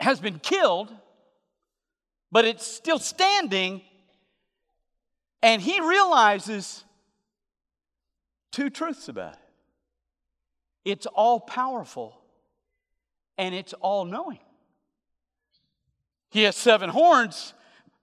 has 0.00 0.20
been 0.20 0.38
killed, 0.38 0.92
but 2.32 2.44
it's 2.44 2.66
still 2.66 2.98
standing, 2.98 3.82
and 5.42 5.60
he 5.60 5.80
realizes 5.80 6.84
two 8.50 8.70
truths 8.70 9.08
about 9.08 9.34
it 9.34 9.38
it's 10.84 11.06
all 11.06 11.40
powerful 11.40 12.16
and 13.36 13.54
it's 13.54 13.72
all 13.74 14.04
knowing. 14.04 14.38
He 16.30 16.42
has 16.44 16.56
seven 16.56 16.90
horns. 16.90 17.54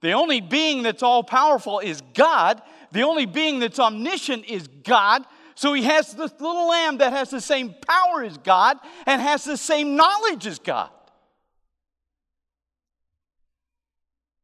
The 0.07 0.13
only 0.13 0.39
being 0.39 0.83
that's 0.83 1.03
all 1.03 1.21
powerful 1.21 1.79
is 1.79 2.01
God. 2.13 2.61
The 2.93 3.01
only 3.01 3.25
being 3.25 3.59
that's 3.59 3.77
omniscient 3.77 4.45
is 4.45 4.69
God. 4.85 5.25
So 5.55 5.73
he 5.73 5.83
has 5.83 6.13
this 6.13 6.31
little 6.39 6.69
lamb 6.69 6.99
that 6.99 7.11
has 7.11 7.29
the 7.29 7.41
same 7.41 7.75
power 7.85 8.23
as 8.23 8.37
God 8.37 8.77
and 9.05 9.21
has 9.21 9.43
the 9.43 9.57
same 9.57 9.97
knowledge 9.97 10.47
as 10.47 10.59
God. 10.59 10.91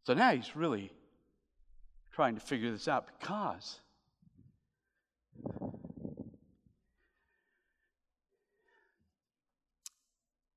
So 0.05 0.13
now 0.13 0.31
he's 0.35 0.53
really 0.53 0.91
trying 2.11 2.35
to 2.35 2.41
figure 2.41 2.69
this 2.69 2.89
out 2.89 3.07
because 3.17 3.79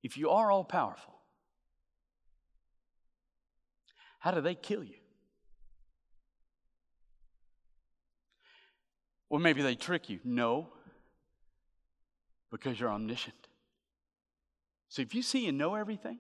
if 0.03 0.17
you 0.17 0.31
are 0.31 0.51
all 0.51 0.65
powerful, 0.65 1.16
how 4.27 4.33
do 4.33 4.41
they 4.41 4.57
kill 4.57 4.83
you? 4.83 4.97
Or 9.31 9.39
maybe 9.39 9.63
they 9.63 9.77
trick 9.77 10.11
you. 10.11 10.19
No, 10.25 10.67
because 12.51 12.81
you're 12.81 12.91
omniscient. 12.91 13.37
So 14.89 15.01
if 15.01 15.15
you 15.15 15.23
see 15.23 15.47
and 15.47 15.57
know 15.57 15.77
everything, 15.77 16.19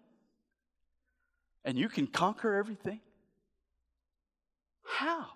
and 1.65 1.77
you 1.77 1.89
can 1.89 2.07
conquer 2.07 2.55
everything, 2.55 3.01
how 4.85 5.27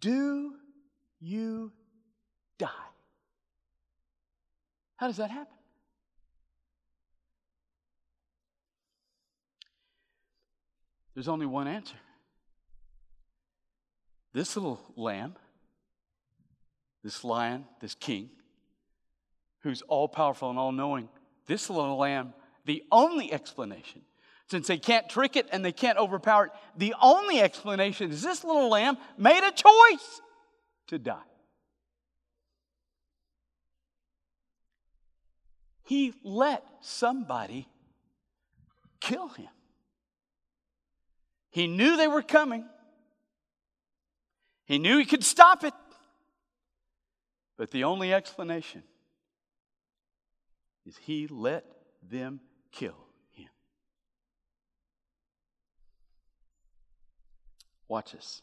do 0.00 0.54
you 1.20 1.70
die? 2.58 2.70
How 4.96 5.08
does 5.08 5.18
that 5.18 5.30
happen? 5.30 5.57
There's 11.18 11.26
only 11.26 11.46
one 11.46 11.66
answer. 11.66 11.96
This 14.32 14.54
little 14.54 14.80
lamb, 14.94 15.34
this 17.02 17.24
lion, 17.24 17.64
this 17.80 17.96
king, 17.96 18.30
who's 19.64 19.82
all 19.82 20.06
powerful 20.06 20.48
and 20.48 20.56
all 20.60 20.70
knowing, 20.70 21.08
this 21.48 21.68
little 21.70 21.96
lamb, 21.96 22.34
the 22.66 22.84
only 22.92 23.32
explanation, 23.32 24.02
since 24.48 24.68
they 24.68 24.78
can't 24.78 25.08
trick 25.08 25.34
it 25.34 25.48
and 25.50 25.64
they 25.64 25.72
can't 25.72 25.98
overpower 25.98 26.46
it, 26.46 26.52
the 26.76 26.94
only 27.02 27.40
explanation 27.40 28.12
is 28.12 28.22
this 28.22 28.44
little 28.44 28.68
lamb 28.68 28.96
made 29.16 29.42
a 29.42 29.50
choice 29.50 30.20
to 30.86 31.00
die. 31.00 31.18
He 35.82 36.14
let 36.22 36.64
somebody 36.80 37.66
kill 39.00 39.26
him. 39.30 39.48
He 41.50 41.66
knew 41.66 41.96
they 41.96 42.08
were 42.08 42.22
coming. 42.22 42.64
He 44.64 44.78
knew 44.78 44.98
he 44.98 45.04
could 45.04 45.24
stop 45.24 45.64
it. 45.64 45.74
But 47.56 47.70
the 47.70 47.84
only 47.84 48.12
explanation 48.12 48.82
is 50.86 50.96
he 50.98 51.26
let 51.26 51.64
them 52.08 52.40
kill 52.70 52.96
him. 53.32 53.48
Watch 57.88 58.12
this. 58.12 58.42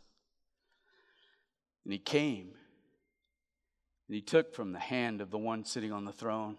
And 1.83 1.93
he 1.93 1.99
came 1.99 2.55
And 4.07 4.15
he 4.15 4.21
took 4.21 4.53
from 4.53 4.71
the 4.71 4.79
hand 4.79 5.21
of 5.21 5.31
the 5.31 5.37
one 5.37 5.63
sitting 5.65 5.91
on 5.91 6.05
the 6.05 6.11
throne. 6.11 6.57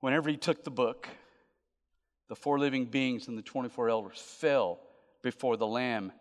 Whenever 0.00 0.28
he 0.28 0.36
took 0.36 0.64
the 0.64 0.70
book, 0.70 1.08
the 2.28 2.36
four 2.36 2.58
living 2.58 2.86
beings 2.86 3.28
and 3.28 3.38
the 3.38 3.42
24 3.42 3.88
elders 3.88 4.18
fell 4.18 4.80
before 5.22 5.56
the 5.56 5.66
Lamb, 5.66 6.12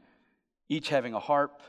each 0.70 0.90
having 0.90 1.14
a 1.14 1.20
harp, 1.20 1.62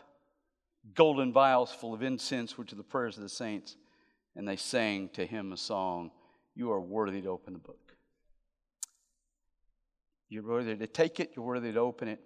golden 0.95 1.33
vials 1.33 1.73
full 1.73 1.95
of 1.95 2.03
incense, 2.03 2.57
which 2.57 2.73
are 2.73 2.77
the 2.77 2.83
prayers 2.83 3.17
of 3.17 3.23
the 3.23 3.29
saints. 3.29 3.77
And 4.35 4.47
they 4.47 4.57
sang 4.57 5.09
to 5.15 5.25
him 5.27 5.53
a 5.53 5.57
song 5.57 6.11
You 6.55 6.71
are 6.73 6.81
worthy 6.81 7.23
to 7.23 7.29
open 7.29 7.55
the 7.55 7.59
book. 7.59 7.95
You're 10.29 10.43
worthy 10.43 10.77
to 10.77 10.87
take 10.87 11.21
it, 11.21 11.33
you're 11.37 11.45
worthy 11.45 11.73
to 11.73 11.81
open 11.81 12.09
it, 12.09 12.21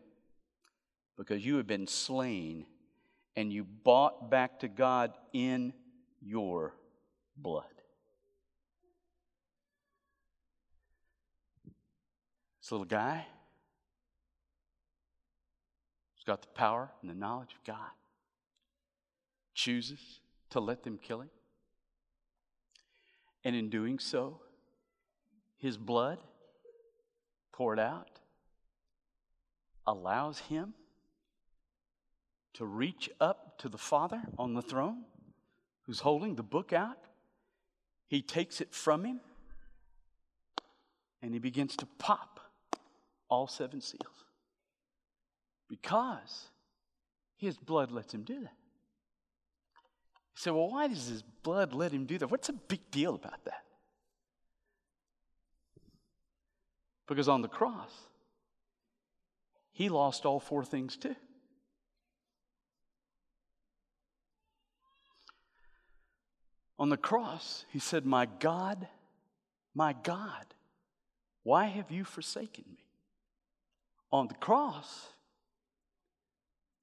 because 1.17 1.45
you 1.45 1.57
have 1.57 1.67
been 1.67 1.87
slain 1.87 2.67
and 3.37 3.53
you 3.53 3.65
bought 3.65 4.31
back 4.31 4.61
to 4.61 4.69
God 4.69 5.13
in 5.33 5.73
your 6.21 6.75
blood. 7.37 7.80
Little 12.71 12.87
guy 12.87 13.27
who's 16.15 16.25
got 16.25 16.43
the 16.43 16.49
power 16.49 16.93
and 17.01 17.11
the 17.11 17.15
knowledge 17.15 17.53
of 17.53 17.65
God 17.65 17.91
chooses 19.55 20.21
to 20.51 20.61
let 20.61 20.85
them 20.85 20.99
kill 21.03 21.23
him. 21.23 21.31
And 23.45 23.57
in 23.57 23.71
doing 23.71 23.99
so, 23.99 24.41
his 25.57 25.77
blood 25.77 26.19
poured 27.53 27.81
out 27.81 28.21
allows 29.87 30.39
him 30.39 30.75
to 32.55 32.65
reach 32.65 33.11
up 33.21 33.59
to 33.59 33.69
the 33.69 33.79
Father 33.79 34.23
on 34.39 34.55
the 34.55 34.63
throne 34.63 35.05
who's 35.83 36.01
holding 36.01 36.37
the 36.37 36.43
book 36.45 36.73
out. 36.73 36.99
He 38.07 38.23
takes 38.23 38.61
it 38.61 38.73
from 38.73 39.05
him 39.05 39.21
and 41.21 41.33
he 41.35 41.41
begins 41.41 41.75
to 41.77 41.87
pop 41.99 42.30
all 43.31 43.47
seven 43.47 43.81
seals 43.81 44.25
because 45.69 46.49
his 47.37 47.57
blood 47.57 47.91
lets 47.91 48.13
him 48.13 48.23
do 48.23 48.41
that. 48.41 48.53
Say, 50.35 50.51
well, 50.51 50.71
why 50.71 50.89
does 50.89 51.09
his 51.09 51.23
blood 51.43 51.73
let 51.73 51.93
him 51.93 52.07
do 52.07 52.19
that? 52.19 52.31
What's 52.31 52.49
a 52.49 52.53
big 52.53 52.91
deal 52.91 53.15
about 53.15 53.45
that? 53.45 53.65
Because 57.07 57.29
on 57.29 57.43
the 57.43 57.49
cross, 57.49 57.91
he 59.73 59.89
lost 59.89 60.27
all 60.27 60.41
four 60.41 60.65
things 60.65 60.97
too. 60.97 61.17
On 66.79 66.89
the 66.89 66.97
cross, 66.97 67.67
he 67.69 67.79
said, 67.79 68.07
My 68.07 68.27
God, 68.27 68.89
my 69.75 69.93
God, 69.93 70.47
why 71.43 71.67
have 71.67 71.91
you 71.91 72.05
forsaken 72.05 72.65
me? 72.71 72.85
On 74.13 74.29
the 74.29 74.35
cross, 74.35 75.09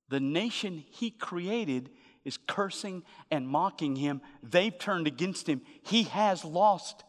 the 0.10 0.19
nation 0.19 0.84
he 0.89 1.12
created 1.12 1.89
is 2.24 2.38
cursing 2.48 3.03
and 3.31 3.48
mocking 3.48 3.96
him. 3.96 4.22
They've 4.43 4.77
turned 4.77 5.07
against 5.07 5.48
him. 5.48 5.62
He 5.84 6.03
has 6.03 6.46
lost 6.46 7.03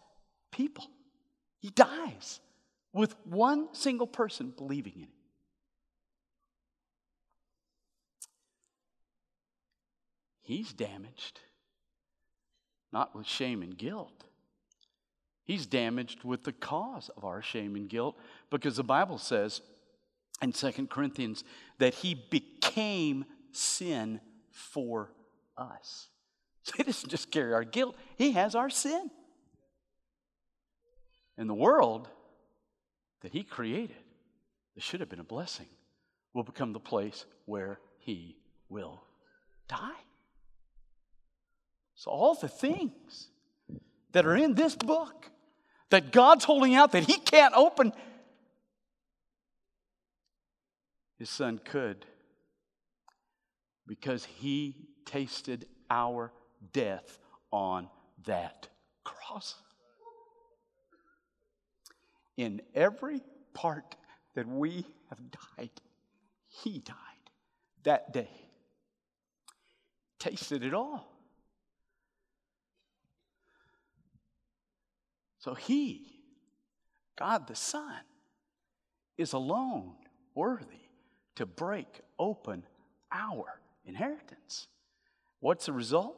people. 0.50 0.86
He 1.60 1.70
dies 1.70 2.40
with 2.92 3.14
one 3.24 3.68
single 3.72 4.06
person 4.06 4.52
believing 4.56 4.94
in 4.96 5.02
him. 5.02 5.08
He's 10.40 10.72
damaged, 10.72 11.40
not 12.90 13.14
with 13.14 13.26
shame 13.26 13.62
and 13.62 13.76
guilt. 13.76 14.24
He's 15.44 15.66
damaged 15.66 16.24
with 16.24 16.44
the 16.44 16.52
cause 16.52 17.10
of 17.16 17.24
our 17.24 17.42
shame 17.42 17.76
and 17.76 17.88
guilt 17.88 18.16
because 18.50 18.76
the 18.76 18.84
Bible 18.84 19.18
says 19.18 19.60
in 20.42 20.52
Second 20.52 20.90
Corinthians 20.90 21.44
that 21.78 21.94
he 21.94 22.14
became 22.14 23.24
sin 23.52 24.20
for 24.50 25.12
us. 25.56 26.08
So 26.62 26.74
he 26.76 26.82
doesn't 26.82 27.08
just 27.08 27.30
carry 27.30 27.54
our 27.54 27.64
guilt, 27.64 27.96
he 28.16 28.32
has 28.32 28.54
our 28.54 28.70
sin. 28.70 29.10
And 31.36 31.48
the 31.48 31.54
world 31.54 32.08
that 33.22 33.32
he 33.32 33.42
created, 33.42 33.96
that 34.74 34.82
should 34.82 35.00
have 35.00 35.08
been 35.08 35.20
a 35.20 35.24
blessing, 35.24 35.68
will 36.34 36.42
become 36.42 36.72
the 36.72 36.80
place 36.80 37.24
where 37.46 37.80
he 37.98 38.36
will 38.68 39.02
die. 39.68 39.92
So, 41.94 42.10
all 42.10 42.34
the 42.34 42.48
things 42.48 43.28
that 44.12 44.26
are 44.26 44.36
in 44.36 44.54
this 44.54 44.76
book 44.76 45.30
that 45.90 46.12
God's 46.12 46.44
holding 46.44 46.74
out 46.74 46.92
that 46.92 47.04
he 47.04 47.18
can't 47.18 47.54
open, 47.56 47.92
his 51.18 51.28
son 51.28 51.60
could 51.64 52.06
because 53.86 54.24
he 54.24 54.76
tasted 55.04 55.66
our 55.90 56.32
death 56.72 57.18
on 57.50 57.88
that 58.24 58.68
cross. 59.04 59.56
In 62.36 62.62
every 62.74 63.20
part 63.52 63.96
that 64.34 64.46
we 64.46 64.86
have 65.08 65.18
died, 65.56 65.70
he 66.46 66.78
died 66.78 66.94
that 67.82 68.12
day. 68.12 68.30
Tasted 70.20 70.62
it 70.62 70.74
all. 70.74 71.12
So 75.40 75.54
he, 75.54 76.20
God 77.18 77.46
the 77.48 77.56
Son, 77.56 78.02
is 79.16 79.32
alone 79.32 79.94
worthy 80.34 80.87
to 81.38 81.46
break 81.46 82.00
open 82.18 82.64
our 83.12 83.60
inheritance. 83.84 84.66
What's 85.40 85.66
the 85.66 85.72
result? 85.72 86.16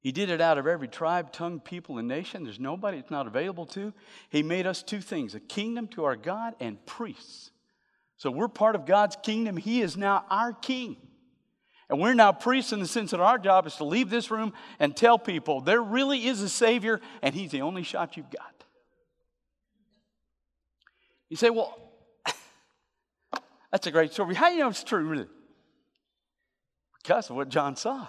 He 0.00 0.12
did 0.12 0.30
it 0.30 0.40
out 0.40 0.56
of 0.56 0.68
every 0.68 0.86
tribe, 0.86 1.32
tongue, 1.32 1.58
people, 1.58 1.98
and 1.98 2.06
nation. 2.06 2.44
There's 2.44 2.60
nobody 2.60 2.98
it's 2.98 3.10
not 3.10 3.26
available 3.26 3.66
to. 3.66 3.92
He 4.30 4.44
made 4.44 4.64
us 4.64 4.84
two 4.84 5.00
things 5.00 5.34
a 5.34 5.40
kingdom 5.40 5.88
to 5.88 6.04
our 6.04 6.14
God 6.14 6.54
and 6.60 6.84
priests. 6.86 7.50
So 8.16 8.30
we're 8.30 8.46
part 8.46 8.76
of 8.76 8.86
God's 8.86 9.16
kingdom. 9.22 9.56
He 9.56 9.82
is 9.82 9.96
now 9.96 10.24
our 10.30 10.52
king. 10.52 10.96
And 11.90 12.00
we're 12.00 12.14
now 12.14 12.30
priests 12.30 12.72
in 12.72 12.78
the 12.78 12.86
sense 12.86 13.10
that 13.10 13.20
our 13.20 13.38
job 13.38 13.66
is 13.66 13.74
to 13.76 13.84
leave 13.84 14.10
this 14.10 14.30
room 14.30 14.52
and 14.78 14.96
tell 14.96 15.18
people 15.18 15.60
there 15.60 15.82
really 15.82 16.26
is 16.26 16.40
a 16.40 16.48
Savior 16.48 17.00
and 17.20 17.34
He's 17.34 17.50
the 17.50 17.62
only 17.62 17.82
shot 17.82 18.16
you've 18.16 18.30
got. 18.30 18.64
You 21.28 21.36
say, 21.36 21.50
well, 21.50 21.85
that's 23.70 23.86
a 23.86 23.90
great 23.90 24.12
story. 24.12 24.34
How 24.34 24.48
do 24.48 24.54
you 24.54 24.60
know 24.60 24.68
it's 24.68 24.84
true, 24.84 25.04
really? 25.06 25.26
Because 27.02 27.30
of 27.30 27.36
what 27.36 27.48
John 27.48 27.76
saw. 27.76 28.06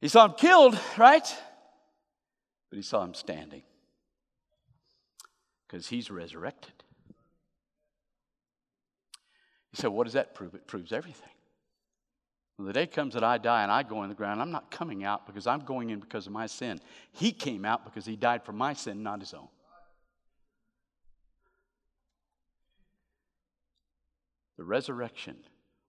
He 0.00 0.08
saw 0.08 0.26
him 0.26 0.34
killed, 0.36 0.78
right? 0.96 1.26
But 2.70 2.76
he 2.76 2.82
saw 2.82 3.02
him 3.02 3.14
standing 3.14 3.62
because 5.66 5.88
he's 5.88 6.10
resurrected. 6.10 6.72
He 9.70 9.76
said, 9.76 9.88
What 9.88 10.04
does 10.04 10.14
that 10.14 10.34
prove? 10.34 10.54
It 10.54 10.66
proves 10.66 10.92
everything. 10.92 11.28
When 12.56 12.66
the 12.66 12.72
day 12.72 12.86
comes 12.86 13.14
that 13.14 13.22
I 13.22 13.38
die 13.38 13.62
and 13.62 13.70
I 13.70 13.84
go 13.84 14.02
in 14.02 14.08
the 14.08 14.16
ground, 14.16 14.42
I'm 14.42 14.50
not 14.50 14.70
coming 14.70 15.04
out 15.04 15.26
because 15.26 15.46
I'm 15.46 15.60
going 15.60 15.90
in 15.90 16.00
because 16.00 16.26
of 16.26 16.32
my 16.32 16.46
sin. 16.46 16.80
He 17.12 17.30
came 17.30 17.64
out 17.64 17.84
because 17.84 18.04
he 18.04 18.16
died 18.16 18.44
for 18.44 18.52
my 18.52 18.72
sin, 18.72 19.02
not 19.02 19.20
his 19.20 19.32
own. 19.32 19.48
The 24.58 24.64
resurrection 24.64 25.36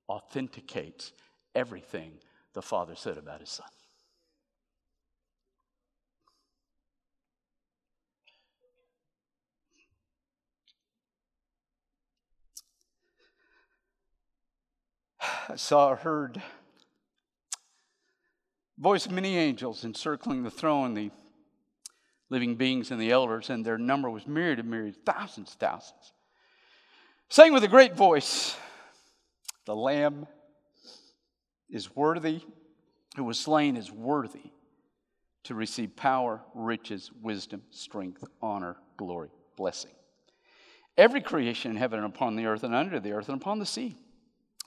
authenticates 0.08 1.12
everything 1.56 2.20
the 2.54 2.62
Father 2.62 2.96
said 2.96 3.18
about 3.18 3.40
his 3.40 3.50
Son. 3.50 3.68
I 15.50 15.56
saw, 15.56 15.96
heard 15.96 16.40
voice 18.78 19.08
of 19.08 19.12
many 19.12 19.36
angels 19.36 19.84
encircling 19.84 20.44
the 20.44 20.52
throne, 20.52 20.94
the 20.94 21.10
living 22.30 22.56
beings 22.56 22.92
and 22.92 23.02
the 23.02 23.12
elders, 23.12 23.50
and 23.50 23.66
their 23.66 23.80
number 23.80 24.12
was 24.12 24.28
myriad 24.28 24.60
of 24.60 24.68
myriad, 24.68 25.04
thousands, 25.04 25.56
thousands 25.56 26.14
saying 27.30 27.54
with 27.54 27.64
a 27.64 27.68
great 27.68 27.96
voice, 27.96 28.56
The 29.66 29.76
Lamb 29.76 30.28
is 31.70 31.96
worthy, 31.96 32.42
who 33.16 33.24
was 33.24 33.40
slain 33.40 33.78
is 33.78 33.92
worthy 33.92 34.52
to 35.44 35.56
receive 35.56 35.96
power, 35.96 36.42
riches, 36.54 37.12
wisdom, 37.22 37.62
strength, 37.72 38.24
honor, 38.42 38.78
glory, 38.98 39.30
blessing. 39.56 39.92
every 40.98 41.22
creation 41.22 41.72
in 41.72 41.78
heaven 41.78 42.00
and 42.00 42.14
upon 42.14 42.36
the 42.36 42.46
earth 42.46 42.64
and 42.64 42.76
under 42.76 43.00
the 43.00 43.14
earth 43.14 43.30
and 43.30 43.42
upon 43.42 43.58
the 43.60 43.66
sea, 43.66 43.96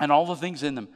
and 0.01 0.11
all 0.11 0.25
the 0.25 0.37
things 0.37 0.62
in 0.62 0.75
them. 0.75 0.88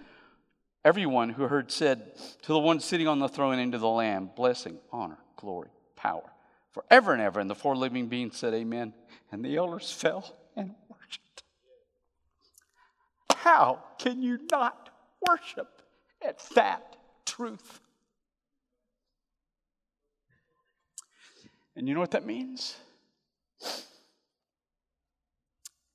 Everyone 0.85 1.29
who 1.29 1.49
heard 1.49 1.71
said 1.71 2.17
to 2.43 2.53
the 2.53 2.59
one 2.59 2.81
sitting 2.81 3.07
on 3.09 3.19
the 3.19 3.29
throne 3.29 3.59
and 3.59 3.73
to 3.73 3.79
the 3.79 3.89
Lamb, 3.89 4.31
blessing, 4.35 4.79
honor, 4.93 5.19
glory, 5.37 5.69
power, 5.97 6.33
forever 6.73 7.13
and 7.13 7.21
ever. 7.21 7.41
And 7.41 7.51
the 7.51 7.55
four 7.55 7.77
living 7.77 8.07
beings 8.07 8.37
said, 8.39 8.55
Amen. 8.55 8.95
And 9.31 9.45
the 9.45 9.57
elders 9.57 9.91
fell 9.93 10.37
and 10.55 10.75
worshiped. 10.89 11.26
How 13.47 13.79
can 13.99 14.23
you 14.23 14.41
not 14.51 14.91
worship 15.25 15.81
at 16.21 16.41
that 16.57 16.97
truth? 17.25 17.79
And 21.77 21.87
you 21.87 21.95
know 21.95 22.01
what 22.01 22.11
that 22.11 22.27
means? 22.27 22.75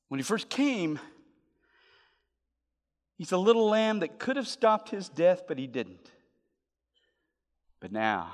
When 0.07 0.17
he 0.17 0.23
first 0.23 0.47
came, 0.47 0.97
he's 3.17 3.33
a 3.33 3.37
little 3.37 3.67
lamb 3.67 3.99
that 3.99 4.17
could 4.17 4.37
have 4.37 4.47
stopped 4.47 4.89
his 4.89 5.09
death, 5.09 5.43
but 5.45 5.59
he 5.59 5.67
didn't. 5.67 6.09
But 7.81 7.91
now, 7.91 8.31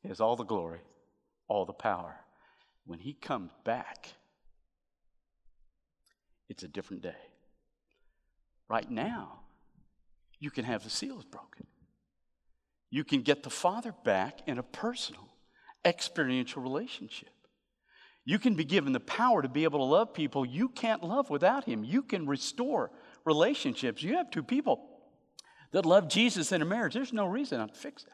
he 0.00 0.08
has 0.08 0.22
all 0.22 0.36
the 0.36 0.44
glory, 0.44 0.80
all 1.48 1.66
the 1.66 1.74
power. 1.74 2.16
When 2.86 3.00
he 3.00 3.12
comes 3.12 3.50
back, 3.62 4.14
it's 6.48 6.62
a 6.62 6.68
different 6.68 7.02
day. 7.02 7.16
Right 8.68 8.90
now, 8.90 9.40
you 10.38 10.50
can 10.50 10.64
have 10.64 10.84
the 10.84 10.90
seals 10.90 11.24
broken. 11.24 11.66
You 12.90 13.04
can 13.04 13.22
get 13.22 13.42
the 13.42 13.50
Father 13.50 13.94
back 14.04 14.40
in 14.46 14.58
a 14.58 14.62
personal, 14.62 15.28
experiential 15.84 16.62
relationship. 16.62 17.30
You 18.24 18.38
can 18.38 18.54
be 18.54 18.64
given 18.64 18.92
the 18.92 19.00
power 19.00 19.42
to 19.42 19.48
be 19.48 19.64
able 19.64 19.80
to 19.80 19.84
love 19.84 20.14
people 20.14 20.46
you 20.46 20.68
can't 20.68 21.02
love 21.02 21.28
without 21.28 21.64
Him. 21.64 21.84
You 21.84 22.02
can 22.02 22.26
restore 22.26 22.90
relationships. 23.24 24.02
You 24.02 24.16
have 24.16 24.30
two 24.30 24.42
people 24.42 24.80
that 25.72 25.84
love 25.84 26.08
Jesus 26.08 26.52
in 26.52 26.62
a 26.62 26.64
marriage. 26.64 26.94
There's 26.94 27.12
no 27.12 27.26
reason 27.26 27.58
not 27.58 27.74
to 27.74 27.80
fix 27.80 28.04
that. 28.04 28.12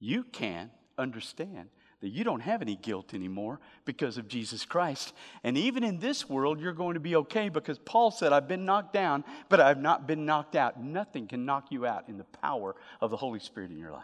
You 0.00 0.24
can 0.24 0.70
understand 0.96 1.68
that 2.00 2.08
you 2.08 2.24
don't 2.24 2.40
have 2.40 2.62
any 2.62 2.76
guilt 2.76 3.12
anymore 3.12 3.60
because 3.84 4.16
of 4.16 4.26
Jesus 4.26 4.64
Christ. 4.64 5.12
And 5.44 5.56
even 5.58 5.84
in 5.84 5.98
this 5.98 6.28
world, 6.28 6.58
you're 6.58 6.72
going 6.72 6.94
to 6.94 7.00
be 7.00 7.16
okay 7.16 7.50
because 7.50 7.78
Paul 7.78 8.10
said, 8.10 8.32
I've 8.32 8.48
been 8.48 8.64
knocked 8.64 8.92
down, 8.94 9.22
but 9.48 9.60
I've 9.60 9.80
not 9.80 10.06
been 10.06 10.24
knocked 10.24 10.56
out. 10.56 10.82
Nothing 10.82 11.26
can 11.26 11.44
knock 11.44 11.66
you 11.70 11.84
out 11.84 12.08
in 12.08 12.16
the 12.16 12.24
power 12.24 12.74
of 13.00 13.10
the 13.10 13.16
Holy 13.18 13.40
Spirit 13.40 13.70
in 13.70 13.78
your 13.78 13.92
life. 13.92 14.02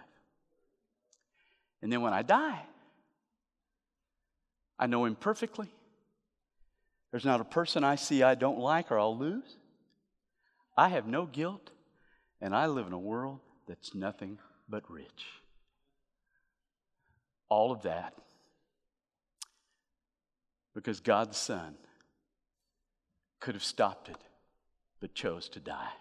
And 1.81 1.91
then 1.91 2.03
when 2.03 2.13
I 2.13 2.23
die, 2.23 2.63
I 4.79 4.87
know 4.87 5.07
him 5.07 5.15
perfectly. 5.15 5.69
There's 7.11 7.25
not 7.25 7.41
a 7.41 7.45
person 7.45 7.83
I 7.83 7.95
see 7.95 8.23
I 8.23 8.35
don't 8.35 8.59
like 8.59 8.91
or 8.91 8.99
I'll 8.99 9.17
lose. 9.17 9.57
I 10.77 10.91
have 10.91 11.07
no 11.07 11.25
guilt, 11.25 11.71
and 12.43 12.55
I 12.55 12.67
live 12.67 12.87
in 12.87 12.93
a 12.93 12.99
world 12.99 13.41
that's 13.67 13.95
nothing 13.95 14.39
but 14.69 14.91
rich. 14.91 15.25
All 17.49 17.73
of 17.73 17.83
that 17.83 18.15
because 20.77 21.01
God's 21.01 21.39
Son 21.39 21.75
could 23.41 23.55
have 23.55 23.65
stopped 23.65 24.11
it, 24.11 24.19
but 25.01 25.15
chose 25.15 25.49
to 25.49 25.61
die. 25.61 25.93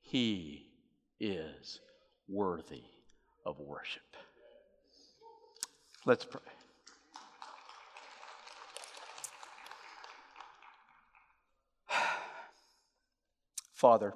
He 0.00 0.70
is 1.18 1.80
worthy 2.28 2.84
of 3.44 3.58
worship. 3.58 4.02
Let's 6.06 6.24
pray. 6.24 6.40
Father, 13.74 14.14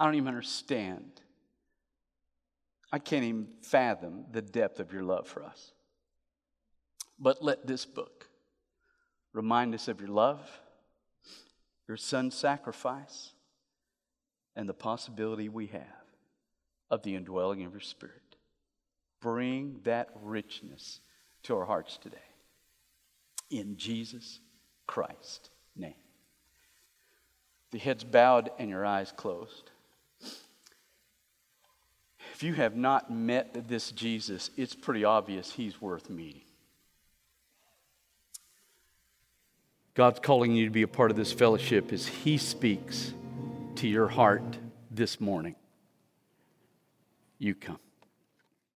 I 0.00 0.06
don't 0.06 0.14
even 0.14 0.28
understand. 0.28 1.20
I 2.90 2.98
can't 2.98 3.22
even 3.22 3.48
fathom 3.60 4.24
the 4.32 4.40
depth 4.40 4.80
of 4.80 4.94
your 4.94 5.02
love 5.02 5.28
for 5.28 5.44
us. 5.44 5.72
But 7.18 7.44
let 7.44 7.66
this 7.66 7.84
book 7.84 8.26
remind 9.34 9.74
us 9.74 9.88
of 9.88 10.00
your 10.00 10.08
love, 10.08 10.40
your 11.86 11.98
son's 11.98 12.34
sacrifice, 12.34 13.34
and 14.56 14.66
the 14.66 14.74
possibility 14.74 15.50
we 15.50 15.66
have 15.66 15.84
of 16.90 17.02
the 17.02 17.14
indwelling 17.14 17.64
of 17.66 17.72
your 17.72 17.80
spirit. 17.80 18.14
Bring 19.20 19.80
that 19.84 20.08
richness 20.22 21.00
to 21.42 21.56
our 21.56 21.66
hearts 21.66 21.98
today. 21.98 22.16
In 23.50 23.76
Jesus' 23.76 24.40
Christ's 24.86 25.50
name. 25.76 25.92
The 27.70 27.78
heads 27.78 28.02
bowed 28.02 28.50
and 28.58 28.70
your 28.70 28.86
eyes 28.86 29.12
closed. 29.14 29.70
If 32.40 32.44
you 32.44 32.54
have 32.54 32.74
not 32.74 33.10
met 33.10 33.68
this 33.68 33.92
Jesus, 33.92 34.50
it's 34.56 34.74
pretty 34.74 35.04
obvious 35.04 35.52
he's 35.52 35.78
worth 35.78 36.08
meeting. 36.08 36.40
God's 39.92 40.20
calling 40.20 40.54
you 40.54 40.64
to 40.64 40.70
be 40.70 40.80
a 40.80 40.88
part 40.88 41.10
of 41.10 41.18
this 41.18 41.34
fellowship 41.34 41.92
as 41.92 42.06
he 42.06 42.38
speaks 42.38 43.12
to 43.74 43.86
your 43.86 44.08
heart 44.08 44.58
this 44.90 45.20
morning. 45.20 45.54
You 47.36 47.54
come. 47.54 47.78